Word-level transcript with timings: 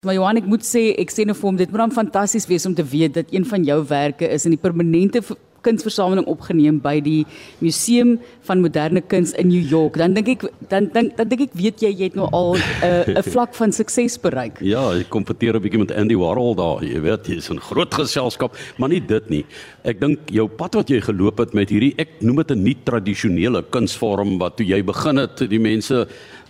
Maar 0.00 0.14
Johan, 0.14 0.38
ek 0.40 0.46
moet 0.48 0.62
sê 0.64 0.80
ek 0.96 1.10
sê 1.12 1.26
nou 1.28 1.34
vir 1.36 1.44
hom 1.44 1.56
dit 1.60 1.68
moet 1.68 1.82
dan 1.82 1.90
fantasties 1.92 2.46
wees 2.48 2.64
om 2.64 2.72
te 2.72 2.80
weet 2.88 3.18
dat 3.18 3.34
een 3.36 3.44
van 3.44 3.66
jou 3.68 3.76
werke 3.84 4.24
is 4.32 4.46
in 4.48 4.54
die 4.54 4.62
permanente 4.62 5.20
kunsversameling 5.60 6.24
opgeneem 6.30 6.78
by 6.80 6.94
die 7.04 7.26
Museum 7.60 8.14
van 8.48 8.62
Moderne 8.64 9.02
Kuns 9.04 9.34
in 9.36 9.50
New 9.50 9.60
York. 9.60 9.98
Dan 10.00 10.14
dink 10.16 10.30
ek 10.34 10.46
dan 10.72 10.88
dan 10.94 11.10
dan 11.18 11.28
dink 11.28 11.44
ek 11.50 11.58
weet 11.60 11.84
jy 11.84 11.90
jy 11.92 12.08
het 12.08 12.16
nou 12.16 12.30
al 12.32 12.56
'n 12.56 12.62
uh, 12.88 13.20
'n 13.20 13.24
vlak 13.28 13.52
van 13.54 13.72
sukses 13.76 14.16
bereik. 14.16 14.60
Ja, 14.64 14.80
ek 14.96 15.10
kompeteer 15.12 15.56
'n 15.56 15.62
bietjie 15.62 15.84
met 15.84 15.92
Andy 15.92 16.16
Warhol 16.16 16.56
daar. 16.56 16.80
Jy 16.80 17.00
weet, 17.00 17.28
jy 17.28 17.36
is 17.36 17.50
'n 17.50 17.60
groot 17.60 17.92
geselskap, 17.94 18.56
maar 18.78 18.88
nie 18.88 19.04
dit 19.04 19.30
nie. 19.30 19.44
Ek 19.84 20.00
dink 20.00 20.18
jou 20.32 20.48
pad 20.48 20.74
wat 20.74 20.88
jy 20.88 21.00
geloop 21.00 21.38
het 21.38 21.52
met 21.52 21.68
hierdie 21.68 21.94
ek 21.98 22.22
noem 22.22 22.36
dit 22.36 22.50
'n 22.56 22.62
nie 22.62 22.76
tradisionele 22.84 23.62
kunsvorm 23.70 24.38
wat 24.38 24.56
toe 24.56 24.66
jy 24.66 24.82
begin 24.82 25.16
het, 25.16 25.36
die 25.36 25.60
mense 25.60 26.08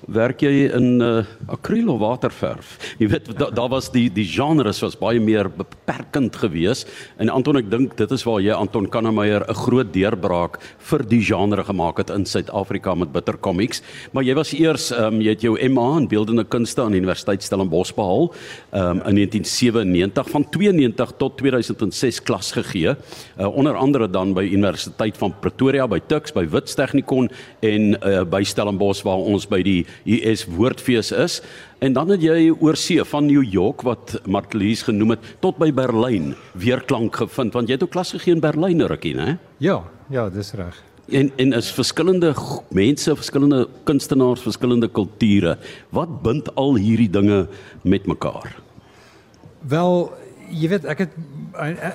werk 0.09 0.43
jy 0.43 0.71
in 0.73 1.01
uh, 1.03 1.25
akriel 1.53 1.91
of 1.93 2.01
waterverf? 2.01 2.77
Jy 2.99 3.09
weet 3.13 3.31
daar 3.39 3.53
da 3.55 3.67
was 3.69 3.91
die 3.93 4.09
die 4.13 4.27
genres 4.29 4.81
was 4.85 4.97
baie 4.99 5.21
meer 5.21 5.51
beperkend 5.51 6.37
geweest 6.41 6.89
en 7.21 7.31
Anton 7.33 7.61
ek 7.61 7.71
dink 7.71 7.97
dit 7.99 8.13
is 8.15 8.25
waar 8.27 8.41
jy 8.41 8.55
Anton 8.57 8.89
Kannemeyer 8.89 9.45
'n 9.49 9.55
groot 9.55 9.93
deurbraak 9.93 10.59
vir 10.91 11.05
die 11.05 11.21
genre 11.21 11.65
gemaak 11.65 11.99
het 11.99 12.11
in 12.11 12.25
Suid-Afrika 12.27 12.95
met 12.95 13.13
Bitter 13.13 13.39
Comics. 13.39 13.83
Maar 14.13 14.25
jy 14.25 14.35
was 14.35 14.53
eers 14.53 14.91
um, 14.93 15.21
jy 15.21 15.35
het 15.35 15.43
jou 15.43 15.57
MA 15.69 15.99
in 15.99 16.09
beeldende 16.09 16.45
kunste 16.45 16.83
aan 16.83 16.95
Universiteit 16.95 17.43
Stellenbosch 17.43 17.95
behaal 17.95 18.33
um, 18.73 19.03
in 19.07 19.17
1997 19.21 20.31
van 20.31 20.49
92 20.51 21.13
tot 21.19 21.37
2006 21.39 22.23
klas 22.23 22.53
gegee. 22.53 22.95
Uh, 23.39 23.57
onder 23.57 23.77
andere 23.77 24.11
dan 24.11 24.35
by 24.35 24.45
Universiteit 24.45 25.17
van 25.17 25.35
Pretoria 25.41 25.87
by 25.87 26.01
Tuks 26.07 26.33
by 26.33 26.47
Wits 26.49 26.75
Technikon 26.75 27.31
en 27.61 27.97
uh, 28.01 28.23
by 28.25 28.43
Stellenbosch 28.43 29.05
waar 29.05 29.21
ons 29.21 29.47
by 29.49 29.63
die 29.63 29.87
US 30.05 30.45
Woordfees 30.45 31.13
is. 31.13 31.41
En 31.81 31.93
dan 31.97 32.13
het 32.13 32.23
jy 32.23 32.51
oorsee 32.61 33.05
van 33.05 33.27
New 33.27 33.45
York 33.45 33.83
wat 33.83 34.19
Martelies 34.27 34.83
genoem 34.83 35.17
het 35.17 35.33
tot 35.41 35.57
by 35.61 35.71
Berlyn 35.73 36.35
weerklank 36.53 37.17
gevind 37.23 37.57
want 37.57 37.69
jy 37.69 37.79
het 37.79 37.87
ook 37.87 37.95
klas 37.95 38.13
gegee 38.13 38.35
in 38.37 38.45
Berlyn 38.45 38.85
rukkie, 38.87 39.15
né? 39.17 39.39
Ja, 39.59 39.83
ja, 40.13 40.29
dis 40.31 40.53
reg. 40.59 40.77
En 41.11 41.31
en 41.37 41.53
is 41.53 41.71
verskillende 41.75 42.35
mense, 42.71 43.17
verskillende 43.17 43.69
kunstenaars, 43.85 44.43
verskillende 44.43 44.89
kulture. 44.89 45.57
Wat 45.91 46.21
bind 46.23 46.55
al 46.55 46.77
hierdie 46.77 47.11
dinge 47.11 47.47
met 47.83 48.07
mekaar? 48.07 48.55
Wel, 49.61 50.13
jy 50.51 50.69
weet 50.69 50.87
ek 50.91 51.07
het 51.07 51.17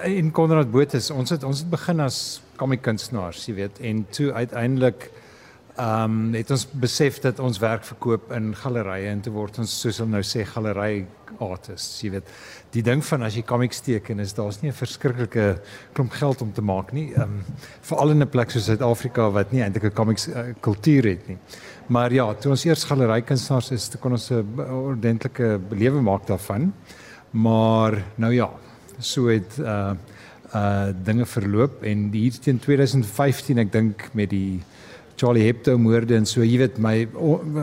in 0.10 0.32
Konrad 0.36 0.72
Botha, 0.72 1.00
ons 1.14 1.32
het 1.32 1.44
ons 1.48 1.64
het 1.64 1.70
begin 1.72 2.04
as 2.04 2.42
komiek 2.60 2.84
kunstenaars, 2.86 3.46
jy 3.48 3.56
weet, 3.58 3.80
en 3.84 4.04
toe 4.16 4.32
uiteindelik 4.34 5.10
ehm 5.76 6.12
um, 6.12 6.34
het 6.34 6.52
ons 6.52 6.64
besef 6.72 7.18
dat 7.20 7.40
ons 7.44 7.58
werk 7.60 7.84
verkoop 7.84 8.30
in 8.32 8.54
gallerye 8.56 9.10
en 9.12 9.22
te 9.22 9.32
word 9.32 9.58
ons 9.60 9.72
soos 9.82 9.98
hulle 10.00 10.14
nou 10.14 10.22
sê 10.24 10.46
galery 10.48 11.06
artists 11.44 12.00
jy 12.00 12.14
weet. 12.14 12.30
Die 12.72 12.84
ding 12.86 13.02
van 13.04 13.26
as 13.28 13.36
jy 13.36 13.44
comics 13.44 13.82
teken 13.84 14.24
is 14.24 14.32
daar's 14.38 14.62
nie 14.62 14.70
'n 14.72 14.78
verskriklike 14.78 15.60
klomp 15.94 16.12
geld 16.12 16.42
om 16.42 16.54
te 16.54 16.62
maak 16.62 16.94
nie 16.94 17.12
ehm 17.12 17.24
um, 17.24 17.44
veral 17.82 18.12
in 18.12 18.24
'n 18.24 18.30
plek 18.30 18.52
soos 18.52 18.66
Suid-Afrika 18.66 19.30
wat 19.32 19.52
nie 19.52 19.62
eintlik 19.62 19.84
'n 19.84 19.94
comics 19.94 20.28
uh, 20.28 20.54
kultuur 20.62 21.04
het 21.04 21.28
nie. 21.28 21.38
Maar 21.88 22.14
ja 22.14 22.34
toe 22.34 22.52
ons 22.52 22.66
eers 22.66 22.84
galery 22.84 23.22
kunstenaars 23.22 23.72
is 23.72 23.90
toe 23.90 24.00
kon 24.00 24.12
ons 24.12 24.32
'n 24.32 24.60
ordentlike 24.60 25.60
belewe 25.70 26.02
maak 26.02 26.26
daarvan. 26.26 26.74
Maar 27.32 28.04
nou 28.16 28.34
ja 28.34 28.50
so 29.00 29.28
het 29.28 29.60
uh 29.60 29.94
uh 30.56 30.94
dinge 31.04 31.26
verloop 31.26 31.84
en 31.84 32.10
hier 32.12 32.40
teen 32.40 32.60
2015 32.60 33.58
ek 33.58 33.72
dink 33.72 34.10
met 34.14 34.30
die 34.30 34.62
Charlie 35.16 35.46
Hebdo 35.48 35.78
moorde 35.78 36.16
en 36.16 36.26
so 36.26 36.44
jy 36.44 36.58
weet 36.58 36.78
my 36.78 37.08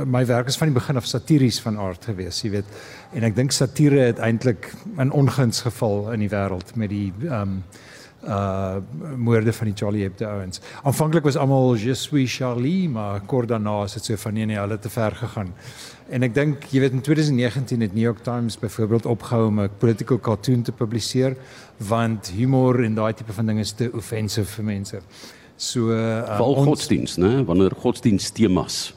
my 0.05 0.25
werk 0.27 0.48
is 0.48 0.56
van 0.56 0.72
die 0.72 0.78
begin 0.78 0.97
af 0.97 1.06
satiries 1.06 1.61
van 1.61 1.78
aard 1.78 2.05
gewees 2.05 2.42
jy 2.45 2.50
weet 2.56 2.77
en 3.12 3.25
ek 3.28 3.36
dink 3.36 3.53
satire 3.53 4.06
het 4.08 4.19
eintlik 4.19 4.70
in 4.98 5.12
onguns 5.12 5.61
geval 5.67 6.12
in 6.12 6.25
die 6.25 6.33
wêreld 6.33 6.77
met 6.77 6.91
die 6.91 7.11
ehm 7.28 7.58
um, 7.58 7.58
uh 8.23 8.77
moorde 9.17 9.53
van 9.53 9.67
die 9.67 9.75
Charlie 9.77 10.03
Hebdo 10.03 10.27
ouens. 10.27 10.61
Aanvanklik 10.83 11.25
was 11.25 11.36
almal 11.36 11.75
je 11.75 11.95
suis 11.95 12.36
Charlie, 12.36 12.89
maar 12.89 13.20
kort 13.20 13.48
daarna 13.48 13.83
is 13.85 13.92
dit 13.92 14.05
so 14.05 14.17
van 14.17 14.33
nee 14.33 14.46
nee, 14.46 14.58
hulle 14.58 14.73
het 14.73 14.83
te 14.83 14.91
ver 14.91 15.12
gegaan. 15.12 15.52
En 16.08 16.23
ek 16.23 16.35
dink 16.35 16.64
jy 16.70 16.80
weet 16.80 16.92
in 16.92 17.01
2019 17.01 17.80
het 17.80 17.95
New 17.95 18.05
York 18.05 18.23
Times 18.23 18.58
byvoorbeeld 18.58 19.07
opgehou 19.07 19.46
om 19.46 19.61
'n 19.61 19.70
political 19.79 20.20
cartoon 20.20 20.62
te 20.62 20.73
publiseer 20.73 21.36
want 21.77 22.29
humor 22.29 22.85
en 22.85 22.95
daai 22.95 23.14
tipe 23.14 23.33
van 23.33 23.46
dinge 23.46 23.61
is 23.61 23.73
te 23.73 23.91
offensive 23.92 24.46
vir 24.55 24.64
mense. 24.64 25.01
So 25.62 25.92
uh, 25.95 26.24
val 26.39 26.55
godsdienst, 26.55 27.20
né? 27.23 27.46
Wanneer 27.46 27.70
godsdienst 27.78 28.34
temas. 28.34 28.95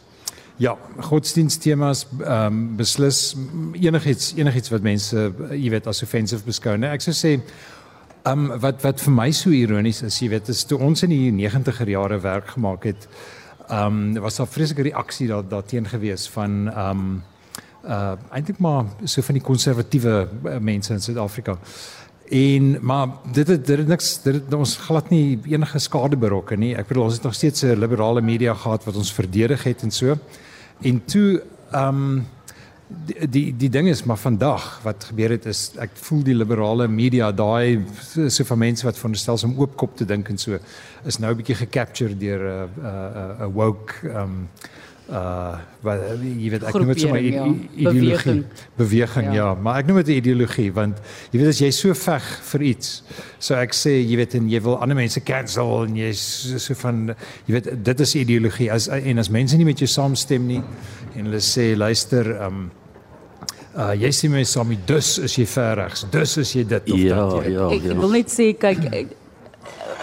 Ja, 0.57 0.77
godsdienst 0.97 1.61
temas 1.61 2.07
ehm 2.23 2.47
um, 2.47 2.77
beslis 2.79 3.35
enigiets 3.75 4.31
enigiets 4.39 4.71
wat 4.73 4.85
mense 4.87 5.27
jy 5.51 5.69
weet 5.69 5.89
as 5.91 6.01
offensive 6.01 6.47
beskou, 6.47 6.73
né? 6.79 6.89
Ek 6.95 7.05
sou 7.05 7.13
sê 7.13 7.35
ehm 7.35 8.47
um, 8.47 8.47
wat 8.63 8.81
wat 8.81 9.03
vir 9.03 9.13
my 9.13 9.27
so 9.35 9.53
ironies 9.53 10.01
is, 10.07 10.17
jy 10.23 10.31
weet, 10.33 10.49
is 10.49 10.63
toe 10.65 10.79
ons 10.81 11.05
in 11.05 11.13
die 11.13 11.29
90er 11.35 11.91
jare 11.93 12.17
werk 12.23 12.55
gemaak 12.55 12.89
het, 12.89 13.05
ehm 13.67 14.01
um, 14.01 14.23
was 14.25 14.41
daar 14.41 14.49
vreeslike 14.49 14.87
reaksie 14.89 15.29
daar 15.29 15.45
daarteen 15.45 15.85
gewees 15.93 16.25
van 16.33 16.65
ehm 16.73 17.05
um, 17.05 17.23
uh 17.85 18.15
eintlik 18.33 18.57
maar 18.57 18.89
so 19.03 19.21
van 19.21 19.37
die 19.37 19.45
konservatiewe 19.45 20.27
mense 20.59 20.93
in 20.93 21.01
Suid-Afrika. 21.01 21.59
En 22.29 22.77
maar 22.81 23.07
dit 23.31 23.47
het 23.47 23.65
dit 23.65 23.77
het 23.77 23.87
niks 23.87 24.21
dit 24.23 24.33
het 24.33 24.53
ons 24.53 24.77
glad 24.77 25.09
nie 25.09 25.39
enige 25.45 25.79
skade 25.79 26.17
berokken 26.17 26.59
nie. 26.59 26.75
Ek 26.75 26.87
bedoel 26.87 27.03
ons 27.03 27.13
het 27.13 27.23
nog 27.23 27.33
steeds 27.33 27.63
'n 27.63 27.79
liberale 27.79 28.21
media 28.21 28.53
gehad 28.53 28.83
wat 28.83 28.95
ons 28.95 29.13
verdedig 29.13 29.63
het 29.63 29.81
en 29.81 29.91
so. 29.91 30.17
En 30.81 31.05
toe 31.05 31.43
ehm 31.71 31.87
um, 31.87 32.25
die, 32.87 33.29
die 33.29 33.55
die 33.57 33.69
ding 33.69 33.87
is 33.89 34.03
maar 34.03 34.17
vandag 34.17 34.79
wat 34.83 35.07
gebeur 35.09 35.29
het 35.29 35.45
is 35.49 35.71
ek 35.81 35.95
voel 36.07 36.21
die 36.23 36.35
liberale 36.35 36.87
media 36.87 37.31
daai 37.31 37.81
so 38.29 38.43
van 38.43 38.61
mense 38.61 38.85
wat 38.85 38.99
veronderstel 38.99 39.39
is 39.39 39.43
om 39.47 39.57
oopkop 39.57 39.95
te 39.97 40.05
dink 40.05 40.29
en 40.29 40.37
so 40.37 40.59
is 41.05 41.17
nou 41.19 41.31
'n 41.31 41.37
bietjie 41.37 41.55
gecapture 41.55 42.17
deur 42.17 42.41
'n 42.41 42.69
'n 42.81 43.47
'n 43.47 43.53
woke 43.53 43.93
ehm 44.03 44.21
um, 44.21 44.49
uh 45.05 45.53
wat 45.85 46.01
jy 46.17 46.49
weet 46.49 46.63
ek 46.65 46.77
noem 46.79 46.91
dit 46.95 47.01
sommer 47.03 47.21
ja. 47.21 47.43
ideologie 47.77 48.39
beweging 48.79 49.27
ja. 49.29 49.33
ja 49.37 49.49
maar 49.53 49.83
ek 49.83 49.89
noem 49.89 49.99
dit 50.01 50.15
'n 50.15 50.17
ideologie 50.17 50.71
want 50.73 50.97
jy 51.29 51.41
weet 51.41 51.51
as 51.51 51.59
jy 51.61 51.69
so 51.77 51.93
veg 51.93 52.29
vir 52.49 52.61
iets 52.71 53.03
so 53.37 53.53
ek 53.53 53.75
sê 53.77 53.93
jy 54.01 54.17
weet 54.17 54.33
en 54.39 54.49
jy 54.49 54.61
wil 54.65 54.79
ander 54.81 54.97
mense 54.97 55.21
cancel 55.21 55.85
en 55.85 55.99
jy 55.99 56.09
so, 56.17 56.57
so 56.57 56.73
van 56.81 57.13
jy 57.45 57.53
weet 57.53 57.69
dit 57.85 57.99
is 58.07 58.15
ideologie 58.15 58.71
as 58.73 58.89
en 58.89 59.21
as 59.21 59.29
mense 59.29 59.57
nie 59.57 59.67
met 59.67 59.77
jou 59.77 59.87
saamstem 59.87 60.47
nie 60.47 60.63
en 61.13 61.29
hulle 61.29 61.43
sê 61.43 61.75
luister 61.77 62.31
um 62.47 62.71
uh 63.75 63.93
jy 63.93 64.09
sê 64.09 64.31
my 64.31 64.41
saam 64.47 64.73
dus 64.87 65.19
is 65.19 65.37
jy 65.37 65.45
ver 65.45 65.75
regs 65.83 66.07
dus 66.09 66.37
is 66.41 66.55
jy 66.55 66.65
dit 66.65 66.91
of 66.91 66.99
ja, 66.99 67.15
dat 67.15 67.45
jy 67.45 67.53
ja, 67.53 67.69
ek, 67.69 67.83
ja. 67.83 67.93
ek 67.93 68.01
wil 68.01 68.17
net 68.17 68.33
sê 68.33 68.53
kyk 68.57 68.89
ek, 68.89 69.13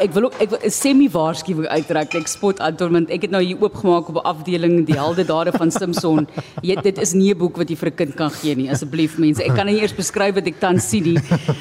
ek 0.03 0.13
wil 0.17 0.27
ook 0.29 0.37
ek 0.43 0.51
wil 0.51 0.61
'n 0.67 0.71
semi 0.71 1.09
waarskuwing 1.09 1.69
uittrek. 1.69 2.15
Ek 2.15 2.29
spot 2.29 2.61
Anton 2.61 2.93
want 2.93 3.11
ek 3.11 3.23
het 3.23 3.31
nou 3.31 3.43
hier 3.43 3.59
oopgemaak 3.61 4.09
op 4.09 4.17
'n 4.17 4.27
afdeling 4.27 4.87
die 4.87 4.99
helde 4.99 5.25
dade 5.25 5.53
van 5.53 5.71
Simpson. 5.71 6.27
Jy 6.69 6.77
dit 6.83 6.99
is 6.99 7.13
nie 7.15 7.33
'n 7.33 7.39
boek 7.39 7.57
wat 7.57 7.71
jy 7.71 7.77
vir 7.77 7.91
'n 7.91 7.97
kind 7.97 8.15
kan 8.17 8.31
gee 8.31 8.55
nie. 8.55 8.71
Asseblief 8.71 9.19
mense, 9.19 9.43
ek 9.43 9.55
kan 9.55 9.67
nie 9.67 9.81
eers 9.81 9.95
beskryf 9.95 10.35
wat 10.35 10.47
ek 10.47 10.59
tans 10.61 10.89
sien 10.89 11.05
nie. 11.05 11.19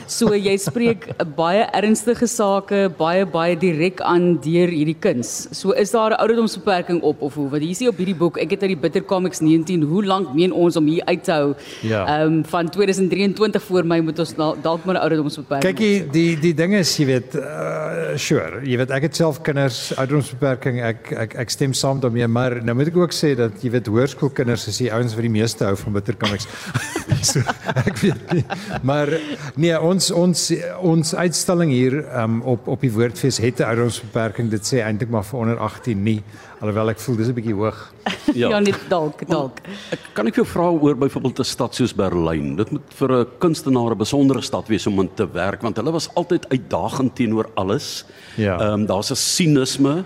So 0.08 0.34
jy 0.34 0.58
spreek 0.58 1.08
baie 1.36 1.64
ernstige 1.74 2.28
sake, 2.28 2.90
baie 2.98 3.26
baie 3.26 3.56
direk 3.56 4.02
aan 4.02 4.40
deur 4.42 4.68
hierdie 4.68 5.00
kuns. 5.00 5.48
So 5.52 5.72
is 5.72 5.92
daar 5.92 6.12
'n 6.12 6.20
ouderdomsbeperking 6.20 7.02
op 7.02 7.22
of 7.22 7.36
hoe? 7.36 7.50
Want 7.50 7.62
hier 7.62 7.72
is 7.72 7.88
op 7.88 7.98
hierdie 7.98 8.18
boek, 8.18 8.38
ek 8.38 8.52
het 8.52 8.62
uit 8.64 8.74
die 8.74 8.82
Bitter 8.82 9.04
Comics 9.04 9.40
19, 9.40 9.82
hoe 9.84 10.04
lank 10.04 10.34
meen 10.34 10.52
ons 10.52 10.76
om 10.76 10.86
hier 10.86 11.06
uit 11.06 11.24
te 11.24 11.32
hou? 11.32 11.54
Ja. 11.82 12.06
Ehm 12.06 12.42
um, 12.42 12.46
van 12.46 12.70
2023 12.70 13.62
voor 13.62 13.86
my 13.86 14.00
moet 14.00 14.20
ons 14.20 14.34
dalk 14.36 14.86
maar 14.86 14.96
'n 14.96 15.02
ouderdomsbeperking. 15.02 15.76
Kyk, 15.76 16.14
die 16.14 16.40
die 16.40 16.54
dinge 16.54 16.80
is 16.80 16.98
jy 16.98 17.06
weet 17.06 17.36
uh, 17.36 18.18
sure. 18.32 18.62
Jy 18.68 18.78
weet 18.80 18.92
ek 18.96 19.06
het 19.08 19.18
self 19.20 19.42
kinders 19.46 19.80
ouderdomsbeperking. 19.98 20.80
Ek 20.86 21.12
ek 21.26 21.36
ek 21.44 21.54
stem 21.54 21.74
saam 21.78 22.00
daarmee, 22.04 22.28
maar 22.32 22.58
nou 22.64 22.76
moet 22.78 22.92
ek 22.92 23.00
ook 23.02 23.16
sê 23.16 23.34
dat 23.38 23.64
jy 23.64 23.74
weet 23.76 23.90
hoërskoolkinders 23.92 24.68
is 24.72 24.80
die 24.84 24.92
ouens 24.94 25.16
wat 25.18 25.28
die 25.28 25.34
meeste 25.34 25.68
hou 25.68 25.76
van 25.84 25.98
bitter 25.98 26.18
comics. 26.22 26.48
so, 27.32 27.44
ek 27.84 28.00
weet 28.04 28.36
nie. 28.36 28.46
Maar 28.88 29.12
nee, 29.60 29.76
ons 29.76 30.12
ons 30.16 30.46
ons 30.94 31.16
uitstalling 31.26 31.74
hier 31.76 32.00
um, 32.22 32.40
op 32.56 32.70
op 32.72 32.86
die 32.86 32.94
Woordfees 32.94 33.42
het 33.44 33.60
'n 33.60 33.68
ouderdomsbeperking. 33.72 34.52
Dit 34.54 34.68
sê 34.68 34.84
eintlik 34.86 35.12
maar 35.12 35.28
vir 35.28 35.40
onder 35.44 35.60
18 35.60 36.04
nie. 36.04 36.22
Alhoewel 36.62 36.92
ek 36.94 37.00
voel 37.02 37.16
dis 37.18 37.30
'n 37.32 37.34
bietjie 37.34 37.58
hoog. 37.58 37.80
Ja, 38.38 38.52
ja 38.54 38.60
net 38.62 38.78
dalk, 38.88 39.24
dalk. 39.28 39.60
Ek 39.92 40.04
kan 40.14 40.28
ek 40.30 40.38
jou 40.38 40.46
vra 40.46 40.70
oor 40.70 40.96
byvoorbeeld 40.96 41.42
'n 41.42 41.50
stad 41.50 41.76
soos 41.76 41.94
Berlyn. 41.94 42.56
Dit 42.56 42.72
moet 42.72 42.94
vir 43.00 43.12
'n 43.12 43.26
kunstenaar 43.40 43.96
'n 43.96 43.98
besondere 43.98 44.42
stad 44.42 44.70
wees 44.70 44.86
om 44.88 45.00
in 45.00 45.10
te 45.16 45.26
werk 45.26 45.62
want 45.62 45.78
hulle 45.78 45.92
was 45.92 46.10
altyd 46.14 46.46
uitdagend 46.54 47.16
teenoor 47.16 47.50
alles. 47.56 48.06
Ja. 48.38 48.60
Ehm 48.60 48.82
um, 48.82 48.86
daar's 48.86 49.12
'n 49.12 49.16
sinisme 49.16 50.06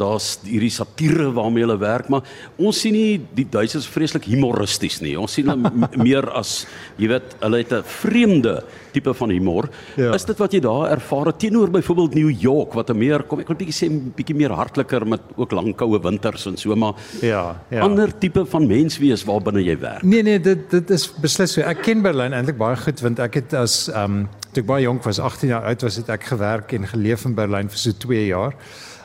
Daar's 0.00 0.38
hierdie 0.42 0.72
satire 0.74 1.28
waarmee 1.32 1.62
hulle 1.62 1.78
werk, 1.78 2.08
maar 2.10 2.22
ons 2.56 2.80
sien 2.80 2.96
nie 2.96 3.20
die 3.34 3.46
Duitsers 3.50 3.86
vreeslik 3.86 4.26
humoristies 4.26 5.00
nie. 5.04 5.14
Ons 5.18 5.36
sien 5.38 5.48
hulle 5.48 5.70
meer 6.08 6.26
as 6.34 6.64
jy 6.98 7.12
weet, 7.12 7.36
hulle 7.40 7.62
het 7.62 7.72
'n 7.72 7.82
vreemde 8.00 8.62
tipe 8.92 9.14
van 9.14 9.30
humor. 9.30 9.68
Ja. 9.96 10.12
Is 10.14 10.24
dit 10.24 10.38
wat 10.38 10.52
jy 10.52 10.60
daar 10.60 10.90
ervaar 10.94 11.32
teenoor 11.36 11.70
byvoorbeeld 11.70 12.14
New 12.14 12.30
York 12.30 12.74
wat 12.74 12.90
'n 12.90 12.98
meer 12.98 13.22
kom 13.22 13.40
ek 13.40 13.48
wil 13.48 13.56
bietjie 13.56 13.78
sê 13.80 13.90
bietjie 13.90 14.36
meer 14.36 14.50
hartliker 14.50 15.06
met 15.06 15.20
ook 15.36 15.52
lang 15.52 15.74
koue 15.76 16.00
winters 16.02 16.46
en 16.46 16.56
so 16.56 16.74
maar 16.74 16.94
ja, 17.20 17.60
ja. 17.70 17.80
ander 17.80 18.10
tipe 18.18 18.44
van 18.46 18.66
mens 18.66 18.98
wees 18.98 19.24
waar 19.24 19.42
binne 19.42 19.62
jy 19.62 19.78
werk. 19.78 20.02
Nee 20.02 20.22
nee, 20.22 20.40
dit 20.40 20.70
dit 20.70 20.90
is 20.90 21.12
beslis 21.20 21.52
so. 21.52 21.60
Ek 21.60 21.82
ken 21.82 22.02
Berlyn 22.02 22.32
eintlik 22.32 22.58
baie 22.58 22.76
goed 22.76 23.00
want 23.00 23.18
ek 23.18 23.34
het 23.34 23.54
as 23.54 23.88
ehm 23.88 24.04
um, 24.04 24.28
toe 24.54 24.62
ek 24.62 24.66
baie 24.68 24.84
jonk 24.84 25.02
was, 25.02 25.18
18 25.18 25.48
jaar 25.48 25.64
oud 25.66 25.82
was, 25.82 25.96
het 25.96 26.10
ek 26.14 26.24
gewerk 26.30 26.72
en 26.72 26.86
geleef 26.86 27.24
in 27.24 27.34
Berlyn 27.34 27.68
vir 27.68 27.78
so 27.78 27.92
2 28.06 28.26
jaar. 28.26 28.54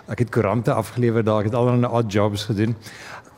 Ek 0.10 0.24
het 0.24 0.32
koerante 0.34 0.74
afgelewer 0.74 1.24
daar, 1.24 1.44
ek 1.44 1.52
het 1.52 1.56
allerlei 1.60 1.92
odd 1.94 2.14
jobs 2.14 2.48
gedoen. 2.50 2.76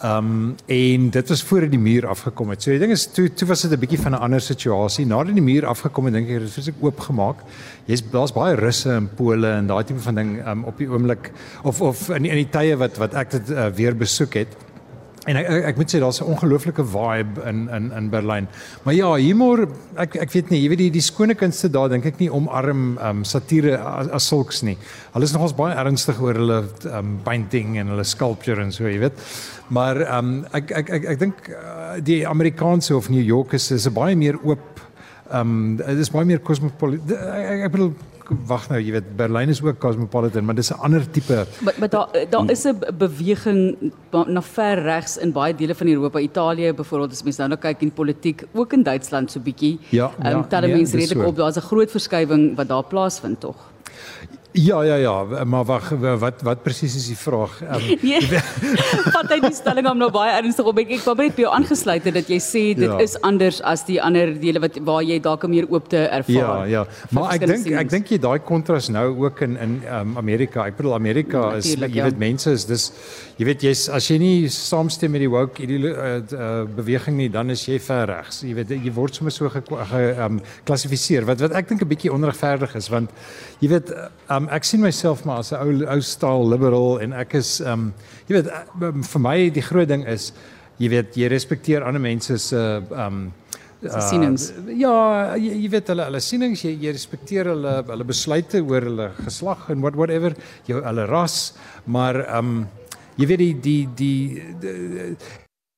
Ehm 0.01 0.18
um, 0.18 0.56
en 0.65 1.09
dit 1.09 1.29
was 1.29 1.44
voor 1.44 1.68
die 1.69 1.79
muur 1.79 2.07
afgekom 2.07 2.50
het. 2.50 2.63
So 2.63 2.71
die 2.71 2.79
ding 2.79 2.91
is 2.91 3.03
toe 3.13 3.27
toe 3.33 3.47
was 3.47 3.62
dit 3.62 3.71
'n 3.71 3.79
bietjie 3.79 4.00
van 4.00 4.12
'n 4.12 4.23
ander 4.25 4.41
situasie. 4.41 5.06
Nadat 5.06 5.33
die 5.33 5.44
muur 5.44 5.65
afgekom 5.65 6.06
het, 6.06 6.13
dink 6.13 6.29
ek 6.29 6.39
dit 6.39 6.65
het 6.65 6.73
oopgemaak. 6.81 7.44
Jy's 7.85 8.01
daar's 8.12 8.33
baie 8.33 8.56
russe 8.56 8.89
in 8.89 9.09
Pole 9.15 9.47
en 9.47 9.68
daai 9.68 9.83
tipe 9.83 10.00
van 10.00 10.15
ding 10.15 10.47
um, 10.47 10.63
op 10.63 10.77
die 10.77 10.89
oomblik 10.89 11.31
of 11.63 11.81
of 11.81 12.09
in 12.09 12.25
in 12.25 12.35
die 12.35 12.50
tye 12.50 12.77
wat 12.77 12.97
wat 12.97 13.13
ek 13.13 13.31
dit 13.31 13.50
uh, 13.50 13.68
weer 13.68 13.95
besoek 13.95 14.33
het. 14.33 14.57
En 15.29 15.38
ek 15.38 15.45
ek, 15.53 15.65
ek 15.69 15.77
moet 15.77 15.91
sê 15.94 16.00
daar's 16.01 16.18
'n 16.21 16.31
ongelooflike 16.33 16.81
vibe 16.81 17.44
in 17.45 17.69
in 17.69 17.91
in 17.94 18.09
Berlyn. 18.09 18.47
Maar 18.83 18.94
ja, 18.94 19.13
humor, 19.13 19.68
ek 19.95 20.15
ek 20.15 20.31
weet 20.31 20.50
nie, 20.50 20.62
jy 20.63 20.69
weet 20.69 20.77
die 20.77 20.89
die 20.89 21.01
skone 21.01 21.35
kunste 21.35 21.69
daar 21.69 21.89
dink 21.89 22.06
ek 22.06 22.18
nie 22.19 22.29
omarm 22.29 22.97
um 22.97 23.23
satire 23.23 23.77
as, 23.77 24.07
as 24.07 24.27
sulks 24.27 24.63
nie. 24.63 24.77
Hulle 25.13 25.23
is 25.23 25.33
nogals 25.33 25.53
baie 25.53 25.75
ernstig 25.75 26.19
oor 26.19 26.33
hulle 26.33 26.63
um 26.97 27.19
painting 27.23 27.77
en 27.77 27.88
hulle 27.94 28.03
sculpture 28.03 28.62
en 28.62 28.71
so, 28.71 28.88
jy 28.88 28.97
weet. 28.97 29.13
Maar 29.69 30.18
um 30.18 30.45
ek 30.53 30.71
ek 30.71 30.89
ek 30.89 31.06
ek 31.06 31.19
dink 31.19 31.50
uh, 31.50 32.01
die 32.01 32.25
Amerikaanse 32.27 32.95
of 32.95 33.09
New 33.09 33.21
York 33.23 33.53
is 33.53 33.69
'n 33.71 33.94
baie 33.94 34.15
meer 34.15 34.39
oop 34.44 34.81
um 35.31 35.77
dit 35.77 36.00
is 36.00 36.09
baie 36.09 36.25
meer 36.25 36.39
cosmopolitan. 36.39 37.18
Ek, 37.18 37.65
ek 37.68 37.71
bedoel 37.71 37.94
wag 38.47 38.69
nou, 38.69 38.79
jy 38.81 38.91
weet 38.91 39.15
Berlyn 39.18 39.50
is 39.50 39.62
ook 39.63 39.79
cosmopolitan, 39.79 40.45
maar 40.45 40.56
dis 40.56 40.71
'n 40.71 40.79
ander 40.79 41.09
tipe. 41.12 41.45
Maar 41.63 41.73
maar 41.79 41.89
daar 41.89 42.07
daar 42.29 42.51
is 42.51 42.63
'n 42.65 42.77
beweging 42.97 43.91
na 44.12 44.41
ver 44.41 44.81
regs 44.81 45.18
in 45.18 45.31
baie 45.31 45.56
dele 45.56 45.75
van 45.75 45.88
Europa, 45.88 46.19
Italië 46.19 46.73
byvoorbeeld 46.73 47.12
as 47.12 47.23
mens 47.23 47.38
nou, 47.38 47.50
nou 47.50 47.59
kyk 47.59 47.81
in 47.81 47.91
politiek, 47.91 48.44
ook 48.53 48.73
in 48.73 48.83
Duitsland 48.83 49.31
so 49.31 49.39
bietjie. 49.39 49.79
Ja, 49.89 50.12
ehm 50.19 50.38
um, 50.38 50.45
ja, 50.50 50.59
nee, 50.59 50.75
mense 50.75 50.97
redelik 50.97 51.23
so. 51.23 51.27
op, 51.27 51.35
daar's 51.35 51.57
'n 51.57 51.62
groot 51.62 51.91
verskywing 51.91 52.56
wat 52.56 52.68
daar 52.68 52.83
plaasvind 52.83 53.39
tog. 53.39 53.56
Ja 54.51 54.81
ja 54.83 54.95
ja, 54.95 55.44
maar 55.44 55.63
wag 55.65 55.89
wat 56.19 56.42
wat 56.44 56.63
presies 56.63 56.95
is 56.95 57.06
die 57.07 57.15
vraag? 57.18 57.53
Um, 57.62 57.83
nee, 58.03 58.19
Vat 59.15 59.30
hy 59.31 59.38
die 59.45 59.53
stelling 59.56 59.88
om 59.88 60.01
nou 60.01 60.09
baie 60.12 60.33
ernstig 60.42 60.68
op 60.68 60.81
ek 60.81 60.92
ek 60.98 61.06
wou 61.07 61.15
net 61.21 61.38
by 61.38 61.45
jou 61.45 61.53
aangesluit 61.56 62.09
het 62.09 62.18
dat 62.18 62.31
jy 62.31 62.39
sê 62.44 62.63
dit 62.75 62.83
ja. 62.89 62.98
is 63.00 63.15
anders 63.27 63.62
as 63.63 63.86
die 63.88 63.95
ander 64.03 64.33
dele 64.42 64.59
wat 64.59 64.75
waar 64.88 65.06
jy 65.07 65.21
dalk 65.24 65.45
meer 65.48 65.69
oop 65.71 65.88
te 65.94 66.03
ervaar. 66.03 66.68
Ja 66.68 66.81
ja, 66.81 66.83
maar 67.15 67.38
ek 67.38 67.48
dink 67.48 67.69
ek 67.80 67.94
dink 67.94 68.12
jy 68.12 68.19
daai 68.25 68.44
kontras 68.44 68.92
nou 68.92 69.06
ook 69.24 69.39
in 69.48 69.56
in 69.56 69.77
um, 69.88 70.18
Amerika. 70.19 70.68
Ek 70.68 70.75
bedoel 70.81 70.97
Amerika 71.00 71.45
ja, 71.54 71.63
is 71.63 71.71
jy 71.77 71.88
ja. 71.88 72.09
weet 72.09 72.19
mense 72.19 72.51
is 72.51 72.68
dis 72.68 72.89
jy 73.39 73.47
weet 73.47 73.63
jy's 73.69 73.86
as 73.88 74.12
jy 74.12 74.19
nie 74.19 74.36
saamstem 74.51 75.15
met 75.15 75.24
die 75.24 75.31
woke 75.31 75.69
die 75.69 75.80
uh, 75.80 76.19
uh, 76.19 76.51
beweging 76.75 77.15
nie, 77.24 77.30
dan 77.31 77.56
is 77.56 77.63
jy 77.69 77.80
ver 77.80 78.04
regs. 78.12 78.44
Jy 78.44 78.57
weet 78.59 78.75
jy 78.75 78.95
word 79.00 79.15
sommer 79.15 79.31
so 79.31 79.47
geklassifiseer 79.47 81.24
ge, 81.24 81.25
um, 81.25 81.31
wat 81.31 81.47
wat 81.47 81.57
ek 81.62 81.71
dink 81.71 81.88
'n 81.88 81.92
bietjie 81.95 82.12
onregverdig 82.12 82.75
is 82.75 82.92
want 82.92 83.15
jy 83.63 83.71
weet 83.71 83.95
um, 84.27 84.41
um, 84.42 84.48
ek 84.54 84.66
sien 84.68 84.82
myself 84.82 85.26
maar 85.26 85.44
as 85.44 85.52
'n 85.54 85.62
ou 85.62 85.86
ou 85.96 86.02
staal 86.02 86.48
liberal 86.50 87.00
en 87.02 87.14
ek 87.14 87.36
is 87.40 87.60
um 87.62 87.94
jy 88.28 88.40
weet 88.40 88.50
um, 88.82 89.04
vir 89.04 89.22
my 89.22 89.38
die 89.50 89.66
groot 89.66 89.88
ding 89.88 90.06
is 90.08 90.32
jy 90.80 90.90
weet 90.90 91.18
jy 91.18 91.30
respekteer 91.30 91.84
ander 91.84 92.02
mense 92.02 92.38
se 92.38 92.58
uh, 92.58 93.06
um 93.06 93.32
uh, 93.84 94.02
sienings. 94.10 94.52
Uh, 94.52 94.74
ja, 94.78 95.36
jy, 95.36 95.54
jy 95.64 95.70
weet 95.70 95.88
hulle 95.94 96.06
hulle 96.10 96.22
sienings, 96.22 96.64
jy, 96.66 96.74
jy 96.82 96.92
respekteer 96.92 97.52
hulle 97.54 97.78
hulle 97.88 98.06
besluite 98.06 98.62
oor 98.62 98.90
hulle 98.90 99.12
geslag 99.26 99.70
en 99.70 99.82
what 99.82 99.96
whatever, 99.96 100.36
jou 100.70 100.82
hulle 100.82 101.08
ras, 101.10 101.54
maar 101.86 102.26
um 102.38 102.68
jy 103.18 103.28
weet 103.28 103.40
die 103.40 103.54
die 103.54 103.88
die, 103.96 104.18
die, 104.62 104.76
die 104.90 105.16